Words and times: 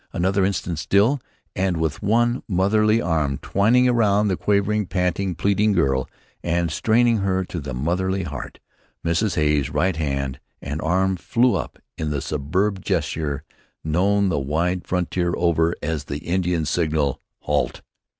Another 0.13 0.43
instant 0.43 0.79
still, 0.79 1.21
and, 1.55 1.77
with 1.77 2.01
one 2.01 2.41
motherly 2.47 2.99
arm 2.99 3.37
twining 3.37 3.87
about 3.87 4.29
the 4.29 4.35
quivering, 4.35 4.87
panting, 4.87 5.35
pleading 5.35 5.73
girl 5.73 6.09
and 6.41 6.71
straining 6.71 7.17
her 7.17 7.45
to 7.45 7.59
the 7.59 7.75
motherly 7.75 8.23
heart, 8.23 8.57
Mrs. 9.05 9.35
Hay's 9.35 9.69
right 9.69 9.95
hand 9.95 10.39
and 10.59 10.81
arm 10.81 11.17
flew 11.17 11.53
up 11.53 11.77
in 11.99 12.09
the 12.09 12.19
superb 12.19 12.81
gesture 12.83 13.43
known 13.83 14.29
the 14.29 14.39
wide 14.39 14.87
frontier 14.87 15.35
over 15.37 15.75
as 15.83 16.05
the 16.05 16.17
Indian 16.17 16.65
signal 16.65 17.21
"Halt!" 17.41 17.83